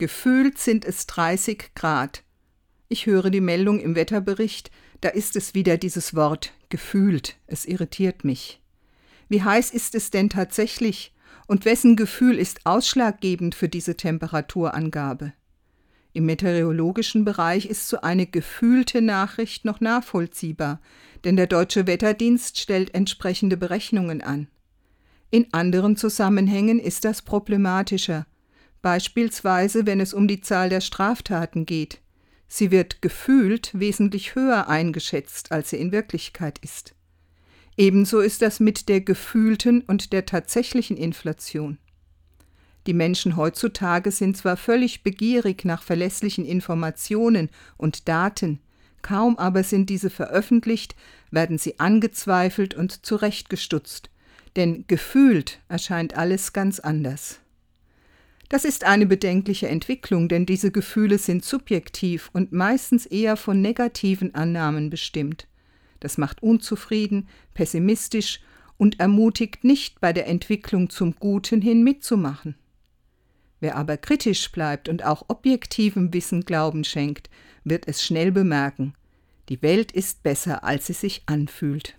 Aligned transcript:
Gefühlt 0.00 0.56
sind 0.56 0.86
es 0.86 1.06
30 1.08 1.74
Grad. 1.74 2.24
Ich 2.88 3.04
höre 3.04 3.28
die 3.28 3.42
Meldung 3.42 3.80
im 3.80 3.94
Wetterbericht, 3.94 4.70
da 5.02 5.10
ist 5.10 5.36
es 5.36 5.54
wieder 5.54 5.76
dieses 5.76 6.14
Wort 6.14 6.54
gefühlt. 6.70 7.36
Es 7.46 7.66
irritiert 7.66 8.24
mich. 8.24 8.62
Wie 9.28 9.42
heiß 9.42 9.70
ist 9.72 9.94
es 9.94 10.10
denn 10.10 10.30
tatsächlich 10.30 11.12
und 11.46 11.66
wessen 11.66 11.96
Gefühl 11.96 12.38
ist 12.38 12.64
ausschlaggebend 12.64 13.54
für 13.54 13.68
diese 13.68 13.94
Temperaturangabe? 13.94 15.34
Im 16.14 16.24
meteorologischen 16.24 17.26
Bereich 17.26 17.66
ist 17.66 17.86
so 17.86 18.00
eine 18.00 18.26
gefühlte 18.26 19.02
Nachricht 19.02 19.66
noch 19.66 19.82
nachvollziehbar, 19.82 20.80
denn 21.24 21.36
der 21.36 21.46
deutsche 21.46 21.86
Wetterdienst 21.86 22.56
stellt 22.56 22.94
entsprechende 22.94 23.58
Berechnungen 23.58 24.22
an. 24.22 24.48
In 25.30 25.52
anderen 25.52 25.96
Zusammenhängen 25.96 26.78
ist 26.78 27.04
das 27.04 27.20
problematischer, 27.20 28.24
beispielsweise 28.82 29.86
wenn 29.86 30.00
es 30.00 30.14
um 30.14 30.28
die 30.28 30.40
Zahl 30.40 30.68
der 30.68 30.80
Straftaten 30.80 31.66
geht. 31.66 32.00
Sie 32.48 32.70
wird 32.70 33.00
gefühlt 33.00 33.70
wesentlich 33.72 34.34
höher 34.34 34.68
eingeschätzt, 34.68 35.52
als 35.52 35.70
sie 35.70 35.76
in 35.76 35.92
Wirklichkeit 35.92 36.58
ist. 36.58 36.94
Ebenso 37.76 38.20
ist 38.20 38.42
das 38.42 38.60
mit 38.60 38.88
der 38.88 39.00
gefühlten 39.00 39.82
und 39.82 40.12
der 40.12 40.26
tatsächlichen 40.26 40.96
Inflation. 40.96 41.78
Die 42.86 42.94
Menschen 42.94 43.36
heutzutage 43.36 44.10
sind 44.10 44.36
zwar 44.36 44.56
völlig 44.56 45.02
begierig 45.02 45.64
nach 45.64 45.82
verlässlichen 45.82 46.44
Informationen 46.44 47.50
und 47.76 48.08
Daten, 48.08 48.58
kaum 49.02 49.38
aber 49.38 49.62
sind 49.62 49.90
diese 49.90 50.10
veröffentlicht, 50.10 50.96
werden 51.30 51.58
sie 51.58 51.78
angezweifelt 51.78 52.74
und 52.74 53.04
zurechtgestutzt, 53.06 54.10
denn 54.56 54.84
gefühlt 54.88 55.60
erscheint 55.68 56.16
alles 56.16 56.52
ganz 56.52 56.80
anders. 56.80 57.40
Das 58.50 58.64
ist 58.64 58.82
eine 58.82 59.06
bedenkliche 59.06 59.68
Entwicklung, 59.68 60.28
denn 60.28 60.44
diese 60.44 60.72
Gefühle 60.72 61.18
sind 61.18 61.44
subjektiv 61.44 62.30
und 62.32 62.50
meistens 62.50 63.06
eher 63.06 63.36
von 63.36 63.62
negativen 63.62 64.34
Annahmen 64.34 64.90
bestimmt. 64.90 65.46
Das 66.00 66.18
macht 66.18 66.42
unzufrieden, 66.42 67.28
pessimistisch 67.54 68.40
und 68.76 68.98
ermutigt 68.98 69.62
nicht 69.62 70.00
bei 70.00 70.12
der 70.12 70.26
Entwicklung 70.26 70.90
zum 70.90 71.14
Guten 71.14 71.62
hin 71.62 71.84
mitzumachen. 71.84 72.56
Wer 73.60 73.76
aber 73.76 73.96
kritisch 73.96 74.50
bleibt 74.50 74.88
und 74.88 75.04
auch 75.04 75.26
objektivem 75.28 76.12
Wissen 76.12 76.44
Glauben 76.44 76.82
schenkt, 76.82 77.30
wird 77.62 77.86
es 77.86 78.02
schnell 78.02 78.32
bemerken, 78.32 78.94
die 79.48 79.62
Welt 79.62 79.92
ist 79.92 80.24
besser, 80.24 80.64
als 80.64 80.88
sie 80.88 80.92
sich 80.92 81.22
anfühlt. 81.26 81.94